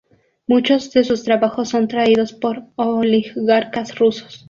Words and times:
Muchos 0.47 0.91
de 0.93 1.03
sus 1.03 1.21
trabajos 1.23 1.69
son 1.69 1.87
traídos 1.87 2.33
por 2.33 2.63
oligarcas 2.75 3.99
rusos. 3.99 4.39